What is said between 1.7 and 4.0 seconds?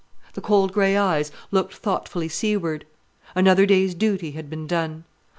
thoughtfully seaward. Another day's